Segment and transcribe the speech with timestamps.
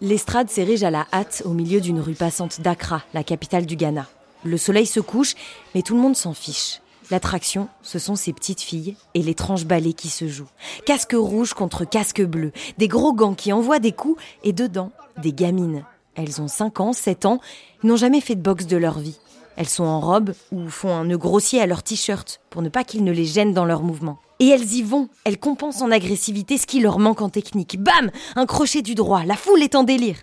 [0.00, 4.06] L'estrade s'érige à la hâte au milieu d'une rue passante d'Accra, la capitale du Ghana.
[4.44, 5.34] Le soleil se couche,
[5.74, 6.80] mais tout le monde s'en fiche.
[7.10, 10.46] L'attraction, ce sont ces petites filles et l'étrange ballet qui se joue.
[10.86, 15.32] Casque rouge contre casque bleu, des gros gants qui envoient des coups et dedans, des
[15.32, 15.84] gamines.
[16.14, 17.40] Elles ont 5 ans, 7 ans,
[17.82, 19.18] n'ont jamais fait de boxe de leur vie.
[19.58, 22.84] Elles sont en robe ou font un nœud grossier à leur t-shirt pour ne pas
[22.84, 24.20] qu'ils ne les gênent dans leurs mouvements.
[24.38, 27.76] Et elles y vont, elles compensent en agressivité ce qui leur manque en technique.
[27.82, 30.18] Bam Un crochet du droit, la foule est en délire.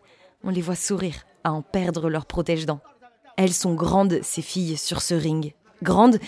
[0.45, 2.79] On les voit sourire, à en perdre leur protège-dents.
[3.35, 5.53] Elles sont grandes, ces filles, sur ce ring.
[5.83, 6.19] Grandes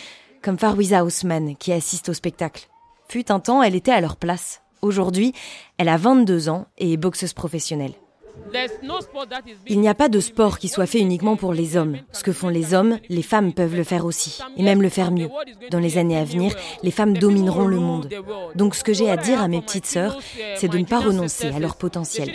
[0.41, 2.67] comme Farwiza Haussmann, qui assiste au spectacle.
[3.07, 4.61] Fut un temps, elle était à leur place.
[4.81, 5.31] Aujourd'hui,
[5.77, 7.93] elle a 22 ans et est boxeuse professionnelle.
[9.67, 11.97] Il n'y a pas de sport qui soit fait uniquement pour les hommes.
[12.11, 15.11] Ce que font les hommes, les femmes peuvent le faire aussi, et même le faire
[15.11, 15.29] mieux.
[15.71, 18.09] Dans les années à venir, les femmes domineront le monde.
[18.55, 20.17] Donc ce que j'ai à dire à mes petites sœurs,
[20.55, 22.31] c'est de ne pas renoncer à leur potentiel.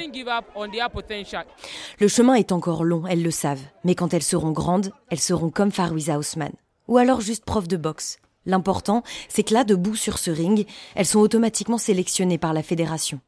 [1.98, 5.50] Le chemin est encore long, elles le savent, mais quand elles seront grandes, elles seront
[5.50, 6.52] comme Farouiza Haussmann,
[6.88, 8.18] ou alors juste prof de boxe.
[8.44, 10.66] L'important, c'est que là, debout sur ce ring,
[10.96, 13.20] elles sont automatiquement sélectionnées par la fédération.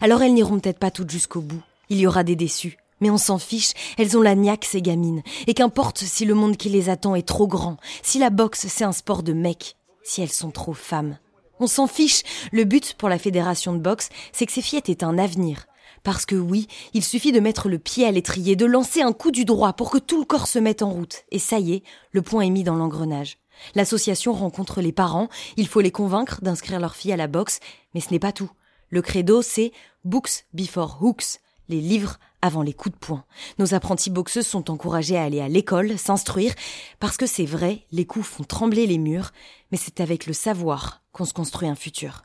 [0.00, 2.78] Alors elles n'iront peut-être pas toutes jusqu'au bout, il y aura des déçus.
[3.00, 5.22] Mais on s'en fiche, elles ont la niaque, ces gamines.
[5.46, 8.84] Et qu'importe si le monde qui les attend est trop grand, si la boxe c'est
[8.84, 11.18] un sport de mecs, si elles sont trop femmes.
[11.58, 12.22] On s'en fiche.
[12.52, 15.66] Le but pour la fédération de boxe, c'est que ces fillettes aient un avenir.
[16.02, 19.30] Parce que oui, il suffit de mettre le pied à l'étrier, de lancer un coup
[19.30, 21.24] du droit pour que tout le corps se mette en route.
[21.30, 21.82] Et ça y est,
[22.12, 23.36] le point est mis dans l'engrenage.
[23.74, 25.28] L'association rencontre les parents,
[25.58, 27.60] il faut les convaincre d'inscrire leur fille à la boxe,
[27.94, 28.50] mais ce n'est pas tout.
[28.88, 29.72] Le credo, c'est
[30.04, 33.24] Books before Hooks les livres avant les coups de poing.
[33.58, 36.54] Nos apprentis boxeuses sont encouragés à aller à l'école, s'instruire,
[36.98, 39.32] parce que c'est vrai, les coups font trembler les murs,
[39.70, 42.22] mais c'est avec le savoir qu'on se construit un futur.